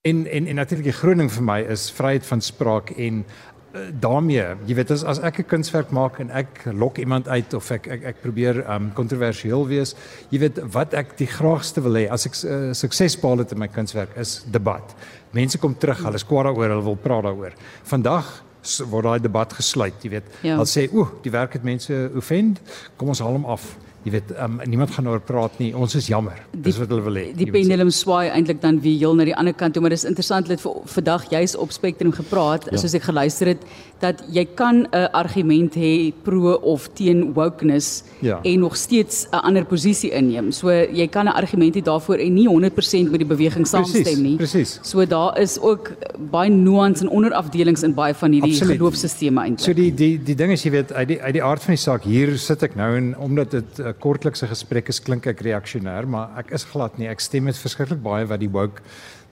en 0.04 0.25
en 0.27 0.48
en 0.48 0.56
natuurlik 0.56 0.89
die 0.89 1.00
groot 1.00 1.18
ding 1.18 1.31
vir 1.31 1.45
my 1.48 1.60
is 1.75 1.88
vryheid 1.95 2.25
van 2.27 2.42
spraak 2.44 2.92
en 3.00 3.24
daarmee, 3.73 4.45
jy 4.67 4.75
weet 4.77 4.91
as 4.93 5.03
as 5.03 5.19
ek 5.19 5.39
'n 5.39 5.49
kunswerk 5.49 5.91
maak 5.91 6.19
en 6.19 6.29
ek 6.29 6.65
lok 6.73 6.97
iemand 6.97 7.27
uit 7.27 7.53
of 7.53 7.71
ek 7.71 7.87
ek 7.87 8.03
ek 8.03 8.21
probeer 8.21 8.63
um 8.69 8.91
kontroversieel 8.93 9.67
wees, 9.67 9.95
jy 10.29 10.39
weet 10.39 10.59
wat 10.73 10.93
ek 10.93 11.17
die 11.17 11.27
graagste 11.27 11.81
wil 11.81 11.93
hê 11.93 12.07
as 12.09 12.25
ek 12.25 12.33
uh, 12.45 12.73
sukses 12.73 13.17
behaal 13.17 13.37
het 13.37 13.51
in 13.51 13.59
my 13.59 13.67
kunswerk 13.67 14.17
is 14.17 14.43
debat. 14.45 14.95
Mense 15.31 15.57
kom 15.57 15.75
terug, 15.75 16.03
hulle 16.03 16.15
is 16.15 16.23
kwaad 16.23 16.45
daaroor, 16.45 16.69
hulle 16.69 16.83
wil 16.83 16.95
praat 16.95 17.23
daaroor. 17.23 17.53
Vandag 17.83 18.43
word 18.89 19.03
daai 19.03 19.19
debat 19.19 19.53
gesluit, 19.53 20.03
jy 20.03 20.09
weet. 20.09 20.27
Ja. 20.43 20.55
Hulle 20.55 20.69
sê, 20.69 20.87
"Oeh, 20.93 21.09
die 21.23 21.31
werk 21.31 21.53
het 21.53 21.63
mense 21.63 22.11
offend, 22.15 22.61
kom 22.97 23.09
ons 23.09 23.19
haal 23.19 23.33
hom 23.33 23.45
af." 23.45 23.75
Jy 24.03 24.11
weet 24.11 24.33
um, 24.44 24.59
niemand 24.65 24.91
gaan 24.91 25.07
oor 25.07 25.21
praat 25.23 25.59
nie. 25.59 25.71
Ons 25.75 25.95
is 25.95 26.07
jammer. 26.11 26.41
Dis 26.51 26.77
wat 26.81 26.91
hulle 26.91 27.05
wil 27.05 27.19
hê. 27.21 27.25
die 27.38 27.50
pendulum 27.51 27.91
swaai 27.94 28.29
eintlik 28.29 28.61
dan 28.61 28.79
weer 28.83 28.97
heel 29.00 29.15
na 29.15 29.27
die 29.29 29.35
ander 29.35 29.55
kant 29.57 29.75
toe 29.75 29.83
maar 29.83 29.94
dis 29.94 30.05
interessant 30.07 30.50
dit 30.51 30.61
vir 30.61 30.79
vandag 30.95 31.25
jy's 31.31 31.55
op 31.59 31.71
spektrum 31.75 32.13
gepraat 32.15 32.67
ja. 32.69 32.77
soos 32.81 32.95
ek 32.97 33.07
geluister 33.07 33.53
het 33.53 33.63
dat 34.03 34.23
jy 34.35 34.44
kan 34.59 34.83
'n 34.83 35.07
argument 35.15 35.75
hê 35.75 36.11
pro 36.23 36.55
of 36.59 36.89
teen 36.94 37.33
wokeness 37.33 38.03
ja. 38.19 38.39
en 38.44 38.59
nog 38.59 38.75
steeds 38.75 39.27
'n 39.31 39.41
ander 39.47 39.65
posisie 39.65 40.11
inneem. 40.11 40.51
So 40.51 40.69
jy 40.69 41.07
kan 41.07 41.25
'n 41.25 41.35
argument 41.35 41.75
hê 41.75 41.81
daarvoor 41.81 42.17
en 42.17 42.33
nie 42.33 42.47
100% 42.47 43.11
met 43.11 43.19
die 43.19 43.27
beweging 43.27 43.67
saamstem 43.67 44.21
nie. 44.21 44.35
precies. 44.35 44.79
so 44.81 45.05
daar 45.05 45.39
is 45.39 45.59
ook 45.59 45.91
baie 46.31 46.50
nuance 46.50 47.03
en 47.03 47.09
onderafdelings 47.09 47.83
in 47.83 47.94
baie 47.94 48.13
van 48.13 48.31
hierdie 48.31 48.55
geloofsstelsels 48.55 49.38
eintlik. 49.38 49.59
So 49.59 49.73
die 49.73 49.94
die 49.94 50.23
die 50.23 50.35
ding 50.35 50.51
is 50.51 50.63
jy 50.63 50.71
weet 50.71 50.94
uit 50.94 51.07
die 51.07 51.21
uit 51.21 51.33
die 51.33 51.44
aard 51.44 51.63
van 51.63 51.73
die 51.73 51.81
saak 51.81 52.03
hier 52.03 52.38
sit 52.38 52.63
ek 52.63 52.75
nou 52.75 52.95
en 52.97 53.17
omdat 53.17 53.51
dit 53.51 53.79
uh, 53.79 53.92
kortlikse 53.99 54.47
gesprekke 54.49 54.95
klink 55.05 55.27
ek 55.29 55.43
reaksionêr, 55.45 56.07
maar 56.09 56.33
ek 56.41 56.53
is 56.57 56.65
glad 56.69 56.97
nie. 56.99 57.09
Ek 57.11 57.21
stem 57.21 57.49
met 57.49 57.59
verskriklik 57.59 58.01
baie 58.03 58.25
wat 58.29 58.41
die 58.43 58.51
woke 58.51 58.81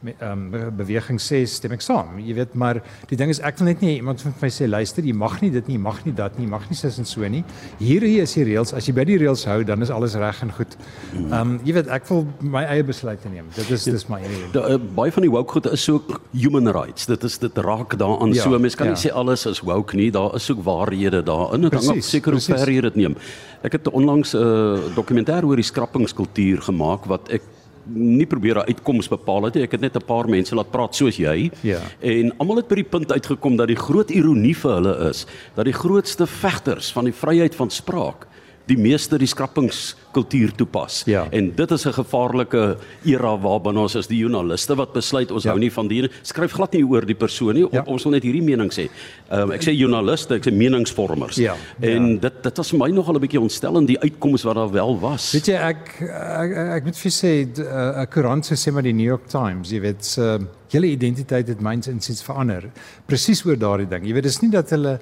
ehm 0.02 0.54
um, 0.54 0.76
beweging 0.78 1.20
sê, 1.22 1.44
stem 1.46 1.76
ek 1.76 1.84
saam. 1.86 2.16
Jy 2.22 2.34
weet, 2.40 2.56
maar 2.58 2.80
die 3.10 3.18
ding 3.20 3.30
is 3.30 3.42
ek 3.46 3.60
wil 3.60 3.68
net 3.70 3.84
nie 3.86 3.96
iemand 4.00 4.22
van 4.26 4.34
my 4.42 4.50
sê 4.50 4.66
luister, 4.70 5.06
jy 5.06 5.14
mag 5.14 5.36
nie 5.44 5.52
dit 5.54 5.68
nie, 5.70 5.78
mag 5.78 6.00
nie 6.06 6.14
dat 6.18 6.40
nie, 6.42 6.48
mag 6.50 6.66
nie 6.70 6.78
sis 6.78 6.98
en 6.98 7.06
so 7.06 7.28
nie. 7.30 7.44
Hier 7.78 8.02
hier 8.02 8.26
is 8.26 8.34
die 8.34 8.46
reëls. 8.50 8.74
As 8.78 8.88
jy 8.90 8.96
by 8.98 9.06
die 9.06 9.20
reëls 9.22 9.46
hou, 9.50 9.60
dan 9.68 9.86
is 9.86 9.94
alles 9.94 10.16
reg 10.18 10.42
en 10.42 10.54
goed. 10.58 10.74
Ehm 11.14 11.36
um, 11.38 11.54
jy 11.68 11.76
weet, 11.78 11.92
ek 11.94 12.10
wil 12.10 12.26
my 12.42 12.64
eie 12.66 12.86
besluite 12.88 13.30
neem. 13.30 13.52
Dit 13.56 13.70
is 13.78 13.86
dis 13.86 14.08
my 14.10 14.22
eie. 14.26 14.42
Uh, 14.56 14.80
baie 14.98 15.14
van 15.14 15.28
die 15.28 15.32
woke 15.34 15.60
goed 15.60 15.70
is 15.70 15.86
so 15.86 16.02
human 16.34 16.72
rights. 16.74 17.06
Dit 17.06 17.24
is 17.28 17.38
dit 17.38 17.62
raak 17.62 17.94
daaraan 18.02 18.34
ja, 18.34 18.48
so. 18.48 18.58
Mens 18.58 18.76
kan 18.80 18.90
ja. 18.90 18.98
nie 18.98 19.04
sê 19.04 19.14
alles 19.14 19.46
is 19.46 19.62
woke 19.62 19.96
nie. 19.98 20.10
Daar 20.12 20.36
is 20.36 20.50
ook 20.52 20.66
waarhede 20.66 21.22
daarin. 21.24 21.70
Dit 21.70 21.78
hang 21.78 21.94
af 21.94 22.04
seker 22.10 22.38
hoe 22.38 22.42
ver 22.42 22.74
jy 22.74 22.82
dit 22.90 23.02
neem. 23.06 23.18
Ek 23.62 23.78
het 23.78 23.88
onlangs 23.94 24.34
'n 24.34 24.42
uh, 24.42 24.96
dokumentêr 24.98 25.46
oor 25.46 25.56
die 25.56 25.70
skrappingskultuur 25.70 26.62
gemaak 26.66 27.06
wat 27.06 27.30
ek 27.30 27.46
nie 27.86 28.26
probeer 28.26 28.58
'n 28.58 28.68
uitkoms 28.68 29.08
bepaal 29.08 29.44
het 29.44 29.54
nie. 29.54 29.64
Ek 29.64 29.72
het 29.72 29.82
net 29.82 29.96
'n 29.96 30.06
paar 30.06 30.30
mense 30.30 30.56
laat 30.56 30.72
praat 30.72 30.96
soos 30.96 31.18
jy. 31.18 31.52
Ja. 31.62 31.80
En 32.00 32.34
almal 32.38 32.56
het 32.56 32.68
by 32.68 32.76
die 32.76 32.84
punt 32.84 33.12
uitgekom 33.12 33.56
dat 33.56 33.68
die 33.68 33.76
groot 33.76 34.10
ironie 34.10 34.56
vir 34.58 34.72
hulle 34.72 35.10
is 35.10 35.26
dat 35.56 35.66
die 35.66 35.74
grootste 35.74 36.28
vegters 36.28 36.92
van 36.92 37.04
die 37.04 37.14
vryheid 37.14 37.56
van 37.56 37.70
spraak 37.70 38.28
die 38.72 38.80
meeste 38.80 39.20
die 39.20 39.30
skrappingskultuur 39.30 40.54
toepas. 40.60 41.02
Ja. 41.10 41.26
En 41.32 41.52
dit 41.56 41.72
is 41.72 41.86
'n 41.86 41.94
gevaarlike 41.94 42.78
era 43.06 43.38
waarbinne 43.38 43.80
ons 43.80 43.96
as 43.96 44.08
die 44.08 44.18
joernaliste 44.18 44.76
wat 44.76 44.94
besluit 44.94 45.32
ons 45.32 45.44
ja. 45.44 45.52
hou 45.52 45.60
nie 45.60 45.72
van 45.72 45.88
die 45.88 46.10
skryf 46.22 46.54
glad 46.54 46.74
nie 46.74 46.84
oor 46.84 47.06
die 47.06 47.16
persoon 47.16 47.54
nie. 47.56 47.68
Ja. 47.72 47.84
Ons 47.86 48.04
wil 48.04 48.14
net 48.14 48.24
hierdie 48.24 48.44
mening 48.44 48.72
sê. 48.72 48.90
Um, 49.32 49.52
ek 49.52 49.64
sê 49.64 49.76
joernaliste, 49.76 50.36
ek 50.36 50.46
sê 50.46 50.52
meningsvormers. 50.52 51.38
Ja. 51.38 51.56
En 51.80 52.14
ja. 52.14 52.20
dit 52.20 52.44
dit 52.44 52.58
was 52.58 52.70
vir 52.70 52.80
my 52.80 52.90
nogal 52.90 53.16
'n 53.16 53.22
bietjie 53.22 53.42
ontstellend 53.42 53.88
die 53.88 54.00
uitkomste 54.00 54.48
wat 54.48 54.56
daar 54.56 54.72
wel 54.72 55.00
was. 55.00 55.32
Weet 55.34 55.48
jy 55.48 55.56
ek 55.56 56.02
ek, 56.02 56.52
ek 56.78 56.84
moet 56.86 56.98
vir 56.98 57.12
sê 57.12 57.32
'n 57.46 58.08
koerant 58.08 58.46
sê 58.46 58.72
maar 58.72 58.84
die 58.84 58.94
New 58.94 59.08
York 59.08 59.28
Times, 59.28 59.72
jy 59.72 59.80
weet 59.80 60.06
se 60.06 60.22
uh, 60.22 60.46
hele 60.72 60.88
identiteit 60.88 61.48
het 61.48 61.62
myns 61.62 61.88
insiens 61.88 62.24
verander. 62.24 62.70
Presies 63.06 63.44
oor 63.46 63.58
daardie 63.60 63.90
ding. 63.92 64.06
Jy 64.08 64.14
weet 64.14 64.24
dis 64.24 64.42
nie 64.42 64.52
dat 64.54 64.70
hulle 64.70 65.00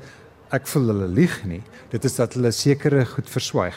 ek 0.56 0.68
voel 0.68 0.92
hulle 0.94 1.08
lieg 1.08 1.36
nie. 1.46 1.62
Dit 1.92 2.06
is 2.08 2.16
dat 2.18 2.34
hulle 2.38 2.52
sekere 2.56 3.04
goed 3.06 3.30
verswyg. 3.30 3.76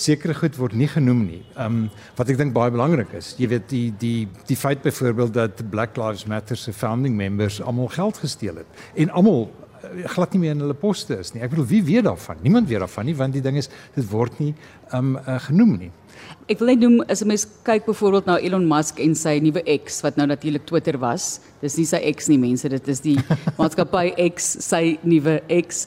Sekere 0.00 0.34
goed 0.38 0.56
word 0.60 0.76
nie 0.78 0.88
genoem 0.88 1.24
nie. 1.26 1.42
Ehm 1.56 1.84
um, 1.84 1.90
wat 2.16 2.30
ek 2.32 2.38
dink 2.40 2.54
baie 2.56 2.72
belangrik 2.72 3.12
is, 3.16 3.34
jy 3.38 3.50
weet 3.52 3.68
die 3.72 3.88
die 4.00 4.28
die 4.48 4.56
feit 4.56 4.82
byvoorbeeld 4.84 5.34
dat 5.34 5.64
Black 5.70 5.98
Lives 6.00 6.24
Matter 6.30 6.56
se 6.56 6.72
founding 6.72 7.16
members 7.16 7.60
almal 7.62 7.92
geld 7.92 8.20
gesteel 8.22 8.62
het 8.62 8.84
en 8.94 9.10
almal 9.10 9.50
glad 10.14 10.32
nie 10.34 10.40
meer 10.44 10.54
in 10.56 10.62
hulle 10.64 10.76
poste 10.78 11.18
is 11.18 11.34
nie. 11.34 11.42
Ek 11.44 11.52
bedoel 11.52 11.68
wie 11.70 11.82
weet 11.84 12.06
daarvan? 12.08 12.40
Niemand 12.42 12.68
weet 12.68 12.82
daarvan 12.84 13.06
nie 13.08 13.16
want 13.18 13.36
die 13.36 13.42
ding 13.44 13.58
is 13.60 13.70
dit 13.94 14.06
word 14.10 14.38
nie 14.42 14.54
um, 14.92 15.16
uh, 15.16 15.38
genoem 15.48 15.76
nie. 15.78 15.90
Ek 16.48 16.60
wil 16.60 16.70
net 16.72 16.82
noem 16.82 17.00
as 17.08 17.22
'n 17.22 17.28
mens 17.28 17.46
kyk 17.64 17.86
byvoorbeeld 17.86 18.26
na 18.26 18.36
Elon 18.38 18.66
Musk 18.68 19.00
en 19.00 19.14
sy 19.14 19.38
nuwe 19.40 19.62
X 19.64 20.02
wat 20.04 20.16
nou 20.16 20.26
natuurlik 20.26 20.66
Twitter 20.66 20.98
was. 20.98 21.40
Dis 21.60 21.76
nie 21.76 21.86
sy 21.86 22.00
X 22.12 22.28
nie 22.28 22.38
mense, 22.38 22.68
dit 22.68 22.88
is 22.88 23.00
die 23.00 23.16
maatskappy 23.58 24.12
X, 24.30 24.56
sy 24.60 24.98
nuwe 25.02 25.40
X 25.48 25.86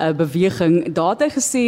uh, 0.00 0.12
beweging. 0.12 0.94
Daar 0.94 1.14
het 1.14 1.28
hy 1.28 1.30
gesê 1.36 1.64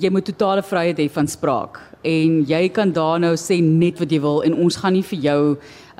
jy 0.00 0.10
moet 0.10 0.24
totale 0.24 0.62
vryheid 0.62 0.98
hê 0.98 1.08
van 1.10 1.28
spraak. 1.28 1.80
En 2.04 2.44
jy 2.48 2.68
kan 2.68 2.92
daar 2.92 3.20
nou 3.20 3.34
sê 3.40 3.60
net 3.62 3.98
wat 3.98 4.12
jy 4.12 4.20
wil 4.20 4.42
en 4.44 4.54
ons 4.54 4.76
gaan 4.76 4.92
nie 4.92 5.02
vir 5.02 5.18
jou 5.24 5.40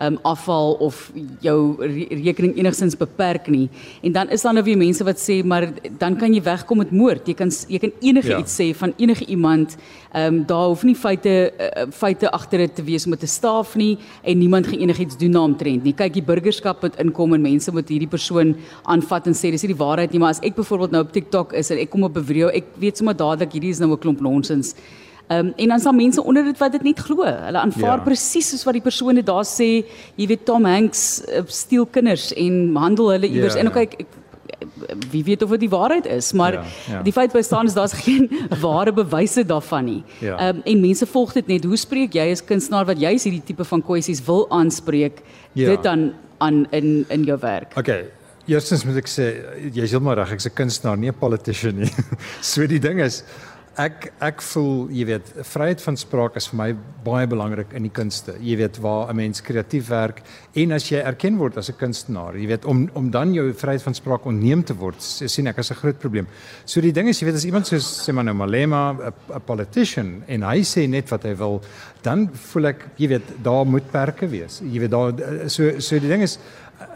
um, 0.02 0.18
afval 0.22 0.74
of 0.82 1.10
jou 1.40 1.58
re 1.78 2.06
rekening 2.24 2.56
enigstens 2.58 2.96
beperk 2.98 3.48
nie. 3.48 3.68
En 4.02 4.12
dan 4.12 4.30
is 4.30 4.42
daar 4.42 4.54
nou 4.56 4.64
weer 4.64 4.78
mense 4.78 5.04
wat 5.04 5.20
sê 5.20 5.40
maar 5.44 5.68
dan 5.98 6.16
kan 6.18 6.34
jy 6.34 6.42
wegkom 6.42 6.82
met 6.82 6.90
moord. 6.90 7.28
Jy 7.28 7.36
kan 7.38 7.52
jy 7.68 7.80
kan 7.82 7.92
enige 8.00 8.32
ja. 8.32 8.40
iets 8.42 8.56
sê 8.60 8.70
van 8.76 8.94
enige 8.96 9.26
iemand. 9.26 9.76
Ehm 10.14 10.34
um, 10.34 10.42
daar 10.46 10.68
hoef 10.70 10.84
nie 10.86 10.94
feite 10.94 11.52
uh, 11.58 11.86
feite 11.90 12.30
agter 12.30 12.58
dit 12.58 12.74
te 12.74 12.82
wees 12.82 13.06
met 13.06 13.22
'n 13.22 13.26
staaf 13.26 13.74
nie 13.74 13.98
en 14.22 14.38
niemand 14.38 14.66
gaan 14.66 14.78
enigiets 14.78 15.16
doen 15.16 15.30
naamtrend 15.30 15.84
nie. 15.84 15.92
Kyk, 15.92 16.12
die 16.12 16.22
burgerskap 16.22 16.82
moet 16.82 16.96
inkom 16.96 17.34
en 17.34 17.42
mense 17.42 17.72
moet 17.72 17.88
hierdie 17.88 18.08
persoon 18.08 18.56
aanvat 18.82 19.26
en 19.26 19.34
sê 19.34 19.50
dis 19.50 19.62
nie 19.62 19.74
die 19.74 19.84
waarheid 19.84 20.12
nie, 20.12 20.20
maar 20.20 20.30
as 20.30 20.40
ek 20.42 20.54
byvoorbeeld 20.54 20.90
nou 20.90 21.02
op 21.02 21.12
TikTok 21.12 21.52
is 21.52 21.70
en 21.70 21.78
ek 21.78 21.90
kom 21.90 22.02
op 22.04 22.16
'n 22.16 22.24
video, 22.24 22.48
ek 22.48 22.64
weet 22.78 22.96
sommer 22.96 23.16
dadelik 23.16 23.52
hierdie 23.52 23.70
is 23.70 23.78
nou 23.78 23.90
'n 23.90 23.98
klomp 23.98 24.20
nonsens. 24.20 24.74
Ehm 25.28 25.46
um, 25.46 25.52
en 25.56 25.68
dan 25.68 25.80
sal 25.80 25.92
mense 25.92 26.22
onder 26.22 26.44
dit 26.44 26.58
wat 26.58 26.72
dit 26.72 26.82
nie 26.82 26.94
glo. 26.96 27.24
Hulle 27.24 27.58
aanvaar 27.58 27.96
ja. 27.96 28.02
presies 28.04 28.50
soos 28.50 28.64
wat 28.64 28.76
die 28.76 28.82
persone 28.84 29.22
daar 29.24 29.46
sê, 29.48 29.84
jy 30.16 30.26
weet 30.28 30.44
Tom 30.44 30.64
Hanks 30.68 31.22
uh, 31.24 31.40
steel 31.48 31.86
kinders 31.86 32.32
en 32.36 32.76
handel 32.76 33.08
hulle 33.14 33.30
iewers 33.30 33.56
ja, 33.56 33.60
en 33.60 33.72
ook 33.72 33.78
ja. 33.80 33.86
kyk 33.86 34.06
wie 35.10 35.22
weet 35.24 35.42
of 35.42 35.50
dit 35.50 35.64
die 35.64 35.70
waarheid 35.70 36.06
is, 36.06 36.32
maar 36.32 36.52
ja, 36.52 36.64
ja. 36.88 37.02
die 37.02 37.12
feit 37.12 37.32
bestaan 37.32 37.66
is 37.66 37.74
daar's 37.74 37.92
geen 37.92 38.28
ware 38.64 38.92
bewyse 38.92 39.46
daarvan 39.46 39.84
nie. 39.84 40.02
Ehm 40.20 40.26
ja. 40.26 40.48
um, 40.48 40.60
en 40.64 40.80
mense 40.80 41.06
volg 41.06 41.32
dit 41.32 41.46
net. 41.46 41.64
Hoe 41.64 41.76
spreek 41.76 42.12
jy 42.14 42.28
as 42.32 42.44
kunstenaar 42.44 42.84
wat 42.84 43.00
jy 43.00 43.14
hierdie 43.16 43.42
tipe 43.44 43.64
van 43.64 43.82
kwessies 43.82 44.20
wil 44.26 44.44
aanspreek 44.50 45.22
ja. 45.52 45.70
dit 45.70 45.82
dan 45.82 46.12
aan 46.38 46.66
in 46.70 47.06
in 47.08 47.24
jou 47.24 47.38
werk? 47.40 47.72
Okay. 47.78 48.04
Eerstens 48.44 48.84
moet 48.84 49.00
ek 49.00 49.08
sê 49.08 49.30
jy's 49.72 49.94
heeltemal 49.94 50.18
reg, 50.20 50.34
ek's 50.36 50.44
'n 50.46 50.52
kunstenaar, 50.52 50.98
nie 50.98 51.08
'n 51.08 51.16
politician 51.16 51.80
nie. 51.80 51.92
so 52.52 52.66
die 52.66 52.78
ding 52.78 53.00
is 53.00 53.24
ek 53.80 54.12
ek 54.22 54.42
voel, 54.52 54.88
jy 54.94 55.04
weet, 55.08 55.30
vryheid 55.50 55.82
van 55.82 55.96
spraak 55.98 56.36
is 56.38 56.46
vir 56.50 56.58
my 56.60 56.66
baie 57.04 57.26
belangrik 57.30 57.72
in 57.74 57.86
die 57.88 57.92
kunste. 57.94 58.36
Jy 58.40 58.56
weet 58.60 58.78
waar 58.82 59.10
'n 59.10 59.16
mens 59.16 59.40
kreatief 59.40 59.88
werk 59.88 60.22
en 60.54 60.72
as 60.72 60.88
jy 60.90 61.02
erken 61.02 61.36
word 61.38 61.58
as 61.58 61.70
'n 61.70 61.78
kunstenaar, 61.78 62.36
jy 62.36 62.46
weet 62.46 62.64
om 62.64 62.88
om 62.94 63.10
dan 63.10 63.34
jou 63.34 63.52
vryheid 63.52 63.82
van 63.82 63.94
spraak 63.94 64.26
onneem 64.26 64.62
te 64.62 64.74
word, 64.74 65.02
sien 65.02 65.46
ek 65.46 65.58
as 65.58 65.70
'n 65.70 65.74
groot 65.74 65.98
probleem. 65.98 66.26
So 66.64 66.80
die 66.80 66.92
ding 66.92 67.08
is, 67.08 67.20
jy 67.20 67.26
weet 67.26 67.36
as 67.36 67.44
iemand 67.44 67.66
soos 67.66 68.06
sê 68.06 68.12
maar 68.12 68.24
nou 68.24 68.34
Malema, 68.34 68.94
'n 68.94 69.40
politician 69.44 70.22
en 70.28 70.42
hy 70.42 70.60
sê 70.60 70.88
net 70.88 71.10
wat 71.10 71.24
hy 71.24 71.34
wil, 71.34 71.60
dan 72.02 72.28
voel 72.32 72.66
ek, 72.66 72.86
jy 72.96 73.08
weet, 73.08 73.42
daar 73.42 73.66
moet 73.66 73.90
perke 73.90 74.28
wees. 74.28 74.60
Jy 74.60 74.80
weet 74.80 74.90
daar 74.90 75.50
so 75.50 75.80
so 75.80 75.98
die 75.98 76.08
ding 76.08 76.22
is 76.22 76.38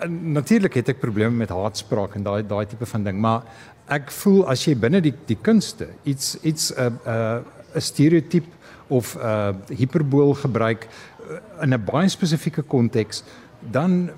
natuurlik 0.09 0.75
het 0.75 0.89
ek 0.89 1.01
probleme 1.01 1.35
met 1.35 1.51
haatspraak 1.55 2.17
en 2.17 2.23
daai 2.23 2.43
daai 2.47 2.67
tipe 2.67 2.87
van 2.87 3.05
ding, 3.05 3.19
maar 3.19 3.43
ek 3.89 4.11
voel 4.11 4.47
as 4.53 4.65
jy 4.67 4.75
binne 4.77 5.01
die 5.01 5.15
die 5.27 5.39
kunste 5.43 5.89
iets 6.05 6.37
iets 6.43 6.73
'n 6.73 6.81
uh, 6.81 6.87
'n 6.87 6.99
uh, 7.07 7.77
'n 7.77 7.81
stereotyp 7.81 8.47
of 8.89 9.17
'n 9.17 9.21
uh, 9.21 9.77
hiperbool 9.77 10.35
gebruik 10.35 10.89
uh, 10.89 11.63
in 11.63 11.75
'n 11.75 11.85
baie 11.85 12.09
spesifieke 12.09 12.63
konteks 12.63 13.25
dan 13.61 14.11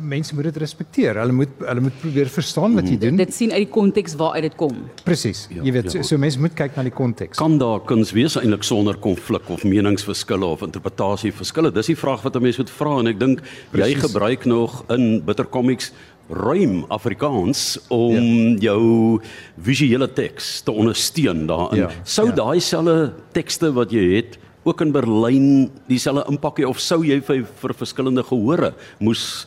mense 0.00 0.34
moet 0.34 0.48
dit 0.48 0.56
respekteer. 0.56 1.18
Hulle 1.20 1.32
moet 1.32 1.60
hulle 1.60 1.80
moet 1.80 1.96
probeer 2.00 2.30
verstaan 2.32 2.74
wat 2.74 2.88
jy 2.88 2.96
mm. 2.96 3.02
doen. 3.02 3.16
Dit 3.20 3.34
sien 3.36 3.52
uit 3.52 3.66
die 3.66 3.72
konteks 3.72 4.16
waaruit 4.16 4.46
dit 4.48 4.56
kom. 4.56 4.76
Presies. 5.04 5.44
Ja, 5.52 5.62
jy 5.62 5.74
weet 5.76 5.90
ja. 5.90 5.98
so, 5.98 6.08
so 6.08 6.20
mense 6.20 6.40
moet 6.40 6.56
kyk 6.56 6.76
na 6.78 6.86
die 6.88 6.94
konteks. 6.94 7.36
Kan 7.38 7.58
daar 7.60 7.82
kuns 7.88 8.14
wees 8.16 8.38
eintlik 8.40 8.64
sonder 8.66 8.96
konflik 8.96 9.50
of 9.52 9.64
meningsverskille 9.68 10.48
of 10.48 10.64
interpretasieverskille? 10.64 11.72
Dis 11.76 11.92
die 11.92 11.98
vraag 12.00 12.24
wat 12.24 12.36
'n 12.36 12.42
mens 12.48 12.60
moet 12.62 12.72
vra 12.78 12.98
en 13.02 13.12
ek 13.12 13.20
dink 13.20 13.42
jy 13.76 13.92
gebruik 13.94 14.48
nog 14.48 14.84
in 14.88 15.20
Bitter 15.24 15.48
Comics 15.48 15.92
ruim 16.28 16.82
Afrikaans 16.92 17.78
om 17.88 18.14
ja. 18.58 18.72
jou 18.72 19.20
visuele 19.64 20.08
teks 20.12 20.60
te 20.62 20.72
ondersteun 20.72 21.46
daarin. 21.48 21.86
Ja. 21.86 21.90
Sou 22.04 22.28
ja. 22.28 22.36
daai 22.42 22.60
selfe 22.60 23.12
tekste 23.36 23.72
wat 23.76 23.92
jy 23.94 24.04
het 24.18 24.38
ook 24.68 24.82
in 24.84 24.92
Berlyn 24.92 25.48
dieselfde 25.88 26.26
impak 26.28 26.60
hê 26.60 26.68
of 26.68 26.80
sou 26.82 27.00
jy 27.06 27.20
vir, 27.24 27.44
vir 27.60 27.76
verskillende 27.76 28.24
gehore 28.26 28.74
moes 29.00 29.46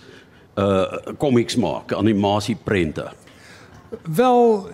uh 0.59 1.15
comics 1.21 1.55
maak, 1.55 1.93
animasieprente? 1.95 3.05
Wel 4.03 4.67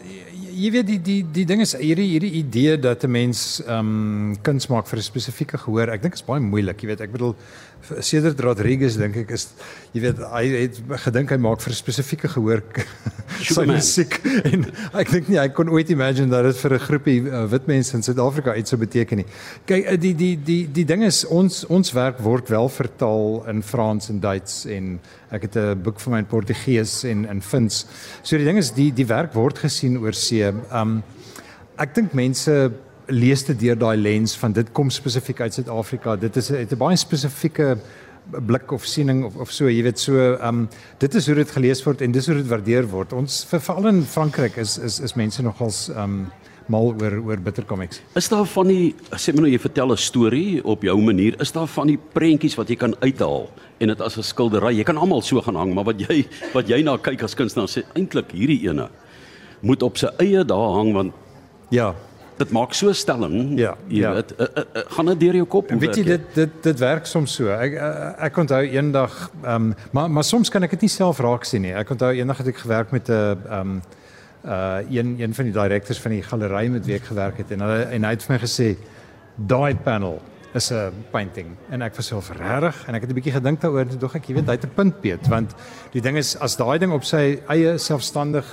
jy 0.57 0.71
weet 0.73 0.87
die 0.87 0.99
die 1.01 1.21
die 1.39 1.45
ding 1.45 1.61
is 1.61 1.75
hierdie 1.77 2.07
hierdie 2.13 2.33
idee 2.41 2.77
dat 2.81 3.03
'n 3.03 3.11
mens 3.11 3.61
ehm 3.61 3.79
um, 3.79 4.35
kuns 4.41 4.67
maak 4.67 4.87
vir 4.87 4.99
'n 4.99 5.09
spesifieke 5.11 5.57
gehoor. 5.57 5.89
Ek 5.89 6.01
dink 6.01 6.13
is 6.13 6.25
baie 6.25 6.41
moeilik, 6.41 6.81
jy 6.81 6.87
weet. 6.87 7.01
Ek 7.01 7.11
bedoel 7.11 7.35
Cedric 8.01 8.39
Rodriguez 8.43 8.97
dink 8.99 9.15
ek 9.21 9.31
is 9.31 9.47
jy 9.93 10.01
weet 10.03 10.19
hy 10.19 10.43
het 10.51 10.79
gedink 11.05 11.31
hy 11.31 11.37
maak 11.39 11.61
vir 11.63 11.71
'n 11.71 11.77
spesifieke 11.77 12.27
gehoor 12.27 12.63
sy 13.39 13.63
musiek 13.69 14.17
en 14.49 14.65
ek 14.93 15.11
dink 15.13 15.29
nie 15.31 15.39
hy 15.39 15.47
kon 15.55 15.69
ooit 15.71 15.89
imagine 15.93 16.27
dat 16.31 16.43
dit 16.49 16.57
vir 16.57 16.73
'n 16.75 16.85
groepie 16.87 17.19
uh, 17.21 17.45
wit 17.47 17.67
mense 17.67 17.95
in 17.95 18.03
Suid-Afrika 18.03 18.55
iets 18.55 18.73
sou 18.73 18.79
beteken 18.79 19.23
nie. 19.23 19.27
Kyk 19.65 19.87
uh, 19.93 19.95
die 19.95 20.13
die 20.13 20.35
die 20.35 20.63
die 20.67 20.85
ding 20.85 21.03
is 21.03 21.23
ons 21.25 21.63
ons 21.69 21.93
werk 21.93 22.19
word 22.19 22.49
wel 22.49 22.67
vertaal 22.69 23.45
in 23.47 23.63
Frans 23.63 24.09
en 24.09 24.19
Duits 24.19 24.65
en 24.65 24.99
ek 25.31 25.47
het 25.47 25.55
'n 25.55 25.81
boek 25.83 25.99
vir 25.99 26.11
my 26.11 26.19
in 26.19 26.25
Portugees 26.25 27.03
en 27.03 27.25
in 27.25 27.41
Fins. 27.41 27.85
So 28.23 28.37
die 28.37 28.45
ding 28.45 28.57
is 28.57 28.71
die 28.71 28.91
die 28.91 29.07
werk 29.07 29.33
word 29.33 29.59
gesien 29.59 29.97
oor 29.97 30.13
see. 30.13 30.46
Um 30.71 31.03
ek 31.77 31.95
dink 31.95 32.13
mense 32.13 32.71
lees 33.07 33.43
dit 33.47 33.59
deur 33.59 33.77
daai 33.79 33.97
lens 33.97 34.35
van 34.37 34.51
dit 34.51 34.71
kom 34.75 34.89
spesifiek 34.89 35.41
uit 35.41 35.53
Suid-Afrika. 35.53 36.15
Dit 36.15 36.35
is 36.37 36.51
'n 36.51 36.77
baie 36.77 36.97
spesifieke 36.97 37.77
blik 38.31 38.71
of 38.71 38.85
siening 38.85 39.23
of 39.25 39.35
of 39.35 39.51
so, 39.51 39.69
jy 39.69 39.83
weet 39.83 39.99
so, 39.99 40.17
ehm 40.35 40.47
um, 40.47 40.69
dit 40.99 41.15
is 41.15 41.27
hoe 41.27 41.35
dit 41.35 41.51
gelees 41.51 41.83
word 41.85 42.01
en 42.01 42.11
dis 42.11 42.27
hoe 42.27 42.35
dit 42.35 42.47
waardeer 42.47 42.87
word. 42.89 43.13
Ons 43.13 43.45
veral 43.49 43.87
in 43.87 44.03
Frankryk 44.03 44.57
is 44.57 44.77
is 44.77 44.99
is 44.99 45.15
mense 45.15 45.41
nogals 45.41 45.89
ehm 45.89 46.03
um, 46.03 46.27
mal 46.67 46.91
oor 46.99 47.13
oor 47.23 47.39
bitter 47.39 47.63
comics. 47.65 48.01
Is 48.19 48.27
daar 48.27 48.45
van 48.45 48.67
die 48.67 48.95
sê 49.15 49.33
my 49.33 49.45
nou 49.45 49.51
jy 49.51 49.59
vertel 49.59 49.91
'n 49.93 49.97
storie 49.97 50.63
op 50.63 50.83
jou 50.83 50.97
manier, 51.01 51.39
is 51.41 51.51
daar 51.51 51.67
van 51.67 51.87
die 51.87 51.97
prentjies 51.97 52.57
wat 52.57 52.69
jy 52.69 52.75
kan 52.75 52.95
uithaal 52.99 53.49
en 53.79 53.87
dit 53.87 54.01
as 54.01 54.17
'n 54.17 54.23
skildery. 54.23 54.75
Jy 54.75 54.83
kan 54.83 54.97
almal 54.97 55.21
so 55.21 55.41
gaan 55.41 55.55
hang, 55.55 55.73
maar 55.73 55.85
wat 55.85 55.99
jy 55.99 56.27
wat 56.53 56.67
jy 56.67 56.83
na 56.83 56.97
kyk 56.97 57.23
as 57.23 57.35
kunstenaar 57.35 57.69
sê 57.69 57.83
eintlik 57.95 58.31
hierdie 58.31 58.69
ene 58.69 58.89
moet 59.61 59.83
op 59.83 59.97
sy 59.97 60.07
eie 60.17 60.45
daar 60.45 60.73
hang 60.77 60.93
want 60.93 61.13
ja, 61.69 61.93
dit 62.37 62.51
maak 62.53 62.73
so 62.77 62.93
stelling. 62.93 63.57
Ja, 63.59 63.73
jy 63.87 64.01
ja. 64.03 64.13
weet, 64.13 64.33
uh, 64.37 64.45
uh, 64.45 64.63
uh, 64.63 64.81
gaan 64.95 65.05
dit 65.05 65.19
deur 65.19 65.39
jou 65.41 65.47
kop? 65.57 65.71
Weet 65.81 65.97
jy 65.97 66.03
dit 66.03 66.27
dit 66.35 66.57
dit 66.63 66.79
werk 66.79 67.09
soms 67.09 67.33
so. 67.39 67.49
Ek 67.49 67.77
uh, 67.77 68.13
ek 68.29 68.37
onthou 68.43 68.61
eendag 68.63 69.15
ehm 69.41 69.71
um, 69.71 69.75
maar 69.91 70.09
maar 70.09 70.27
soms 70.27 70.51
kan 70.53 70.63
ek 70.63 70.77
dit 70.77 70.85
nie 70.85 70.93
self 70.93 71.21
raak 71.23 71.47
sien 71.49 71.65
nie. 71.65 71.73
Ek 71.73 71.89
onthou 71.95 72.13
eendag 72.13 72.43
het 72.43 72.53
ek 72.53 72.61
gewerk 72.65 72.93
met 72.95 73.09
'n 73.09 73.13
ehm 73.13 73.59
um, 73.59 73.81
uh 74.45 74.79
een 74.89 75.15
een 75.19 75.33
van 75.33 75.43
die 75.43 75.53
direkteurs 75.53 75.99
van 75.99 76.11
die 76.11 76.23
galery 76.23 76.67
met 76.71 76.85
wie 76.85 76.95
ek 76.95 77.03
gewerk 77.09 77.37
het 77.37 77.51
en 77.51 77.59
hulle 77.65 77.83
en 77.83 78.03
hy 78.03 78.11
het 78.15 78.23
vir 78.23 78.35
my 78.35 78.39
gesê 78.39 78.67
daai 79.35 79.75
panel 79.75 80.21
is 80.53 80.71
'n 80.71 80.93
painting 81.11 81.47
en 81.69 81.81
ek 81.81 81.95
was 81.95 82.07
self 82.07 82.29
regtig 82.31 82.87
en 82.87 82.95
ek 82.95 83.01
het 83.01 83.09
'n 83.09 83.13
bietjie 83.13 83.33
gedink 83.33 83.61
daaroor 83.61 83.89
en 83.89 83.99
dog 83.99 84.15
ek 84.15 84.25
jy 84.29 84.35
weet 84.35 84.45
hy 84.45 84.55
het 84.55 84.65
'n 84.65 84.75
punt 84.75 85.01
Piet 85.01 85.27
want 85.27 85.55
die 85.91 86.01
ding 86.01 86.17
is 86.17 86.37
as 86.39 86.55
daai 86.55 86.79
ding 86.79 86.91
op 86.91 87.03
sy 87.03 87.41
eie 87.49 87.77
selfstandig 87.77 88.45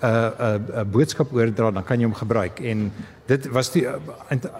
'n 0.00 0.06
uh, 0.06 0.54
'n 0.54 0.64
uh, 0.72 0.84
boodskap 0.84 1.32
oordra, 1.32 1.70
dan 1.70 1.84
kan 1.84 1.98
jy 1.98 2.04
hom 2.04 2.14
gebruik. 2.14 2.60
En 2.60 2.92
dit 3.26 3.48
was 3.52 3.72
die 3.72 3.82
uh, 3.84 3.92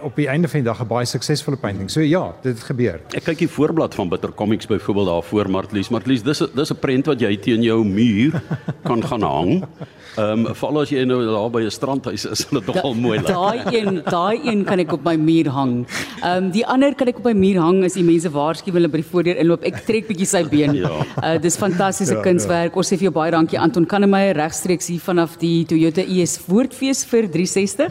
op 0.03 0.17
die 0.17 0.29
einde 0.29 0.49
van 0.49 0.61
die 0.61 0.69
dag 0.69 0.83
'n 0.83 0.87
baie 0.87 1.07
suksesvolle 1.07 1.57
painting. 1.57 1.91
So 1.91 2.01
ja, 2.01 2.35
dit 2.43 2.55
het 2.55 2.65
gebeur. 2.65 3.01
Ek 3.17 3.25
kyk 3.25 3.39
die 3.39 3.49
voorblad 3.49 3.95
van 3.95 4.09
Bitter 4.09 4.33
Comics 4.35 4.67
byvoorbeeld 4.67 5.07
daar 5.07 5.23
voor 5.23 5.51
Martlies. 5.51 5.89
Martlies, 5.89 6.23
dis 6.23 6.43
dis 6.55 6.73
'n 6.73 6.79
prent 6.79 7.07
wat 7.07 7.21
jy 7.21 7.37
teen 7.37 7.63
jou 7.63 7.85
muur 7.85 8.43
kan 8.83 9.03
gaan 9.05 9.23
hang. 9.23 9.65
Ehm 10.19 10.47
um, 10.47 10.55
veral 10.55 10.81
as 10.83 10.91
jy 10.91 11.05
nou 11.07 11.21
daar 11.23 11.51
by 11.55 11.63
'n 11.63 11.71
strandhuis 11.71 12.25
is, 12.25 12.41
is 12.41 12.47
dit 12.51 12.67
nogal 12.67 12.95
mooi. 12.95 13.19
Daai 13.23 13.63
een, 13.71 14.03
daai 14.05 14.41
een 14.45 14.65
kan 14.65 14.79
ek 14.79 14.93
op 14.93 15.05
my 15.05 15.17
muur 15.17 15.49
hang. 15.49 15.87
Ehm 16.23 16.45
um, 16.45 16.51
die 16.51 16.67
ander 16.67 16.95
kan 16.95 17.09
ek 17.09 17.19
op 17.19 17.25
my 17.25 17.33
muur 17.33 17.61
hang 17.61 17.85
as 17.85 17.95
die 17.95 18.05
mense 18.05 18.31
waarsku 18.31 18.73
hulle 18.73 18.89
by 18.89 18.99
die 19.03 19.11
voordeur 19.13 19.37
inloop. 19.37 19.63
Ek 19.63 19.85
trek 19.87 20.09
bietjie 20.09 20.27
sy 20.27 20.45
been. 20.45 20.75
ja. 20.75 20.91
Uh 21.23 21.39
dis 21.41 21.57
fantastiese 21.57 22.15
ja, 22.15 22.23
kunswerk. 22.23 22.73
Ja. 22.73 22.79
Ons 22.79 22.93
sê 22.93 22.99
vir 22.99 23.11
jou 23.11 23.13
baie 23.15 23.31
dankie 23.31 23.59
Anton 23.59 23.87
Kannemeyer 23.87 24.37
regstreeks 24.37 24.89
hier 24.89 25.01
vanaf 25.01 25.39
die 25.39 25.65
Toyota 25.65 26.03
IS 26.03 26.41
Woordfees 26.49 27.05
vir 27.05 27.29
360. 27.29 27.89